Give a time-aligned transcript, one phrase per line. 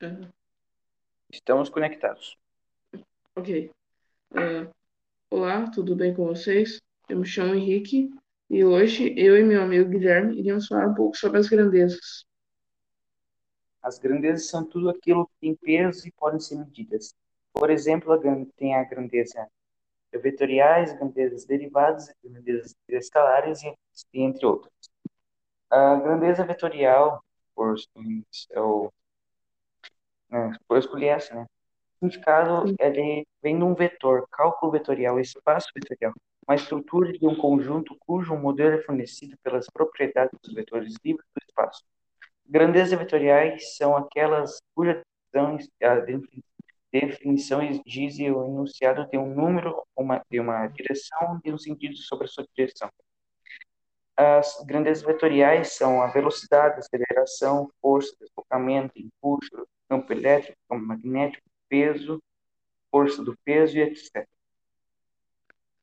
[0.00, 0.16] É,
[1.28, 2.38] Estamos conectados.
[3.34, 3.68] ok.
[4.32, 4.70] É,
[5.28, 6.80] olá, tudo bem com vocês?
[7.08, 8.08] Eu me chamo Henrique
[8.48, 12.24] e hoje eu e meu amigo Guilherme iremos falar um pouco sobre as grandezas.
[13.82, 17.12] As grandezas são tudo aquilo que tem peso e podem ser medidas.
[17.52, 18.18] Por exemplo, a
[18.56, 19.48] tem a grandeza
[20.12, 23.60] vetoriais, grandezas derivadas, grandezas escalares
[24.14, 24.72] entre outras.
[25.68, 27.20] A grandeza vetorial,
[27.52, 27.74] por,
[28.50, 28.92] eu,
[30.30, 31.46] né, por escolher essa, né?
[32.00, 36.14] O significado ele vem de um vetor, cálculo vetorial, espaço vetorial,
[36.46, 41.44] uma estrutura de um conjunto cujo modelo é fornecido pelas propriedades dos vetores livres do
[41.46, 41.82] espaço.
[42.46, 45.02] Grandezas vetoriais são aquelas cuja
[45.32, 46.44] definição, a defini-
[46.90, 52.24] definição exige o enunciado de um número, uma, de uma direção, de um sentido sobre
[52.24, 52.88] a sua direção.
[54.16, 62.22] As grandezas vetoriais são a velocidade, aceleração, força, deslocamento, impulso, campo elétrico, campo magnético, peso,
[62.90, 64.26] força do peso e etc.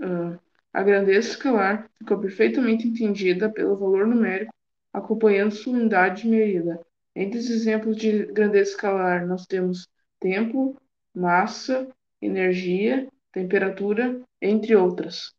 [0.00, 0.38] Ah,
[0.72, 4.52] a grandeza escalar ficou perfeitamente entendida pelo valor numérico
[4.92, 6.80] acompanhando sua unidade de medida.
[7.14, 10.76] Entre os exemplos de grandeza escalar, nós temos tempo,
[11.14, 11.88] massa,
[12.20, 15.34] energia, temperatura, entre outras.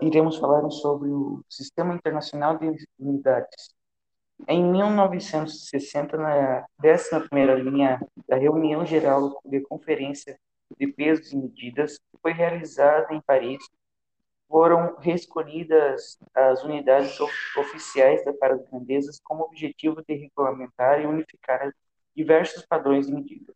[0.00, 3.75] Iremos falar sobre o Sistema Internacional de Unidades.
[4.48, 10.38] Em 1960, na 11ª linha da Reunião Geral de Conferência
[10.78, 13.58] de Pesos e Medidas, foi realizada em Paris,
[14.48, 21.72] foram reescolhidas as unidades of- oficiais para as grandezas como objetivo de regulamentar e unificar
[22.14, 23.52] diversos padrões de medida.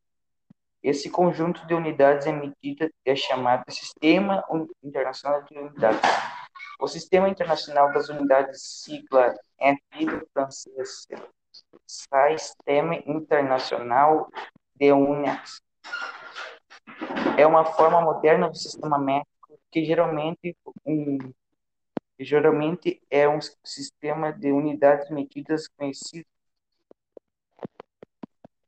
[0.83, 4.43] Esse conjunto de unidades é medida é chamado Sistema
[4.83, 6.01] Internacional de Unidades.
[6.79, 11.07] O Sistema Internacional das Unidades, sigla FI do francês,
[11.87, 14.31] Sistema Internacional
[14.75, 15.61] de Unidades,
[17.39, 21.19] é uma forma moderna do sistema métrico que geralmente um
[22.19, 26.27] geralmente é um sistema de unidades medidas conhecido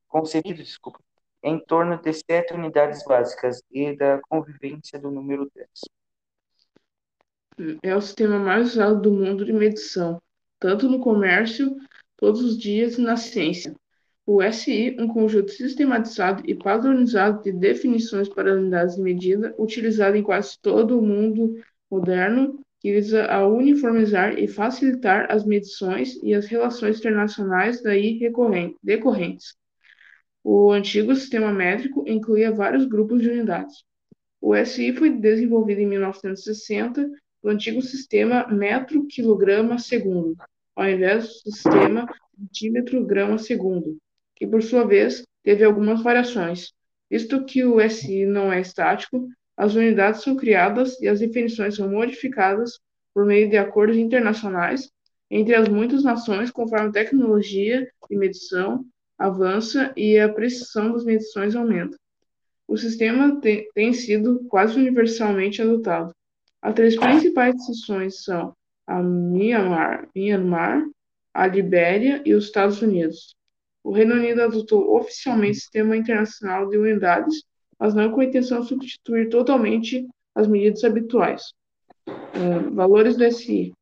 [0.09, 1.01] concebido, desculpa,
[1.43, 5.69] em torno de sete unidades básicas e da convivência do número 10.
[7.83, 10.21] É o sistema mais usado do mundo de medição,
[10.59, 11.77] tanto no comércio,
[12.17, 13.75] todos os dias e na ciência.
[14.25, 20.23] O SI, um conjunto sistematizado e padronizado de definições para unidades de medida, utilizado em
[20.23, 21.61] quase todo o mundo
[21.91, 28.19] moderno, que visa a uniformizar e facilitar as medições e as relações internacionais daí
[28.83, 29.55] decorrentes.
[30.43, 33.85] O antigo sistema métrico incluía vários grupos de unidades.
[34.41, 37.09] O SI foi desenvolvido em 1960
[37.43, 40.37] do antigo sistema metro-quilograma-segundo,
[40.77, 42.09] ao invés do sistema
[42.39, 43.99] centímetro-grama-segundo,
[44.37, 46.73] que por sua vez teve algumas variações.
[47.11, 51.91] Visto que o SI não é estático, as unidades são criadas e as definições são
[51.91, 52.79] modificadas
[53.13, 54.91] por meio de acordos internacionais
[55.31, 58.85] entre as muitas nações conforme a tecnologia de medição
[59.19, 61.97] avança e a precisão das medições aumenta.
[62.67, 66.13] O sistema te- tem sido quase universalmente adotado.
[66.63, 68.55] As três principais seções são
[68.87, 70.85] a Myanmar, Myanmar,
[71.35, 73.35] a Libéria e os Estados Unidos.
[73.83, 77.43] O Reino Unido adotou oficialmente o Sistema Internacional de Unidades,
[77.79, 81.53] mas não com a intenção de substituir totalmente as medidas habituais.
[82.07, 83.73] Ah, valores do SI.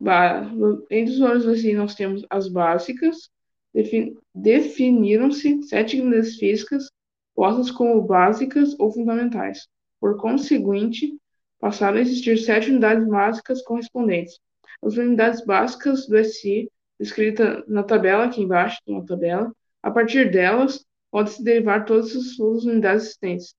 [0.00, 0.50] Ba-
[0.90, 3.30] entre os valores do SI nós temos as básicas,
[3.72, 6.90] Defi- definiram-se sete grandezas físicas
[7.34, 9.68] postas como básicas ou fundamentais.
[10.00, 11.14] Por conseguinte,
[11.60, 14.38] passaram a existir sete unidades básicas correspondentes.
[14.82, 19.52] As unidades básicas do SI, descrita na tabela aqui embaixo, uma tabela,
[19.82, 23.54] a partir delas, pode-se derivar todas as unidades existentes.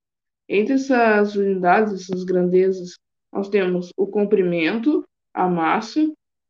[0.48, 2.98] Entre essas unidades, essas grandezas,
[3.32, 5.04] nós temos o comprimento,
[5.34, 6.00] a massa,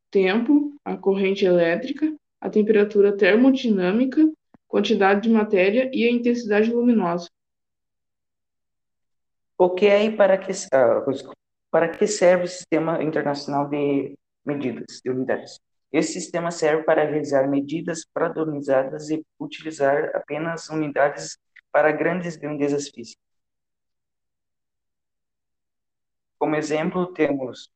[0.09, 4.21] tempo, a corrente elétrica, a temperatura termodinâmica,
[4.67, 7.27] quantidade de matéria e a intensidade luminosa.
[9.57, 11.03] Ok, aí para que, ah.
[11.69, 15.59] Para que serve o Sistema Internacional de Medidas de Unidades?
[15.91, 21.37] Esse sistema serve para realizar medidas padronizadas e utilizar apenas unidades
[21.71, 23.23] para grandes grandezas físicas.
[26.37, 27.71] Como exemplo, temos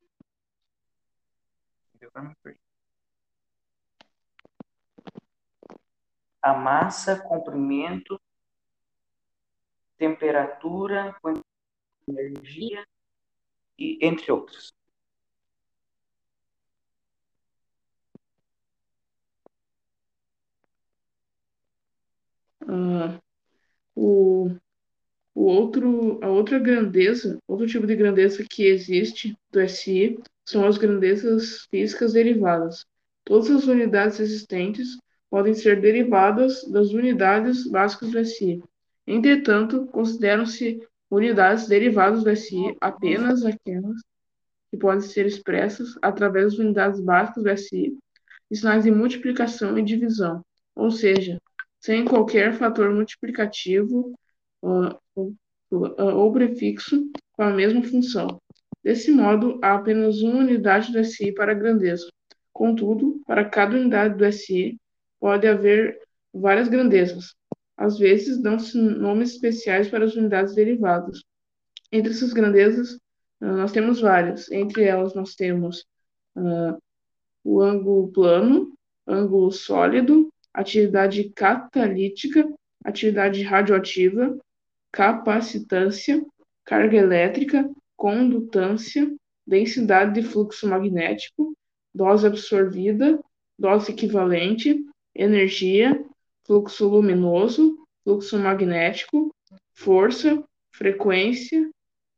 [6.42, 8.22] a massa, comprimento,
[9.98, 11.16] temperatura,
[12.08, 12.86] energia
[13.78, 14.74] e entre outros.
[22.62, 23.20] Uh,
[23.96, 24.50] o,
[25.36, 30.78] o outro, a outra grandeza, outro tipo de grandeza que existe do SI são as
[30.78, 32.86] grandezas físicas derivadas.
[33.26, 34.98] Todas as unidades existentes
[35.30, 38.64] podem ser derivadas das unidades básicas do SI.
[39.08, 40.82] Entretanto, consideram-se
[41.14, 44.02] unidades derivadas do SI apenas aquelas
[44.72, 47.98] que podem ser expressas através das unidades básicas do SI
[48.50, 50.44] e sinais de multiplicação e divisão,
[50.76, 51.40] ou seja,
[51.80, 54.14] sem qualquer fator multiplicativo
[54.64, 54.98] uh,
[55.70, 58.42] ou prefixo com a mesma função.
[58.84, 62.08] Desse modo, há apenas uma unidade do SI para grandeza.
[62.52, 64.78] Contudo, para cada unidade do SI,
[65.20, 65.98] pode haver
[66.34, 67.36] várias grandezas.
[67.78, 71.24] Às vezes, dão-se nomes especiais para as unidades derivadas.
[71.92, 72.98] Entre essas grandezas,
[73.40, 74.50] nós temos várias.
[74.52, 75.86] Entre elas, nós temos
[76.36, 76.78] uh,
[77.44, 78.74] o ângulo plano,
[79.08, 82.48] ângulo sólido, atividade catalítica,
[82.84, 84.38] atividade radioativa,
[84.92, 86.24] capacitância,
[86.64, 89.12] carga elétrica, condutância,
[89.46, 91.54] densidade de fluxo magnético,
[91.94, 93.20] dose absorvida,
[93.58, 94.84] dose equivalente,
[95.16, 96.04] energia,
[96.46, 99.34] fluxo luminoso, fluxo magnético,
[99.74, 101.70] força, frequência,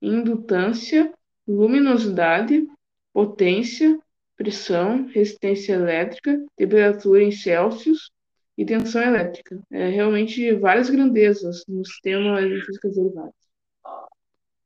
[0.01, 1.13] indutância,
[1.47, 2.67] luminosidade,
[3.13, 3.99] potência,
[4.35, 8.11] pressão, resistência elétrica, temperatura em Celsius
[8.57, 9.59] e tensão elétrica.
[9.71, 13.33] É realmente várias grandezas no sistema de física derivada.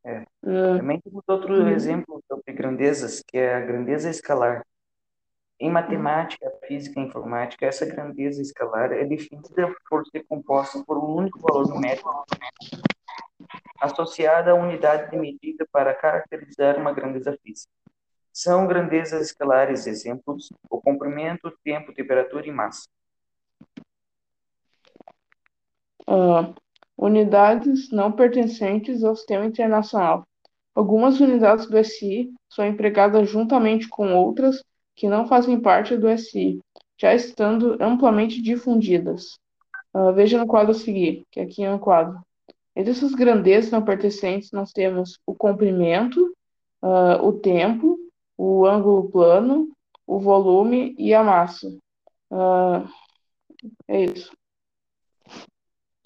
[0.05, 0.21] É.
[0.43, 4.65] Uh, Também temos outro uh, exemplo sobre grandezas, que é a grandeza escalar.
[5.59, 11.15] Em matemática, física e informática, essa grandeza escalar é definida por ser composta por um
[11.15, 12.23] único valor numérico
[13.81, 17.71] associada à unidade de medida para caracterizar uma grandeza física.
[18.31, 22.87] São grandezas escalares exemplos: o comprimento, tempo, temperatura e massa.
[26.07, 26.53] Uh,
[26.95, 30.23] unidades não pertencentes ao sistema internacional.
[30.75, 34.63] Algumas unidades do SI são empregadas juntamente com outras
[34.99, 36.59] que não fazem parte do SI,
[36.97, 39.39] já estando amplamente difundidas.
[39.93, 42.19] Uh, veja no quadro a seguir, que aqui é um quadro.
[42.75, 46.35] Entre essas grandezas não pertencentes, nós temos o comprimento,
[46.83, 47.97] uh, o tempo,
[48.37, 49.71] o ângulo plano,
[50.05, 51.69] o volume e a massa.
[52.29, 52.85] Uh,
[53.87, 54.33] é isso.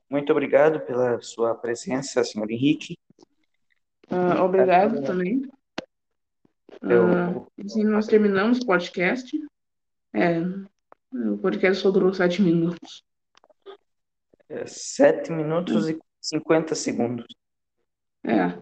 [0.07, 2.95] Muito obrigado pela sua presença, senhor Henrique.
[4.39, 5.41] Obrigado também.
[6.81, 7.47] Eu...
[7.63, 9.37] assim nós terminamos o podcast.
[10.13, 10.39] É,
[11.11, 13.03] o podcast só durou sete minutos.
[14.49, 17.25] É, sete minutos e 50 segundos.
[18.23, 18.57] É.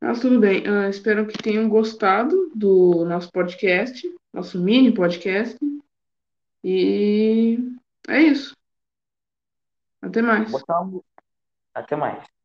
[0.00, 0.62] Mas tudo bem.
[0.68, 5.58] Uh, espero que tenham gostado do nosso podcast, nosso mini podcast.
[6.62, 7.58] E
[8.08, 8.56] é isso.
[10.02, 10.52] Até mais.
[11.74, 12.35] Até mais.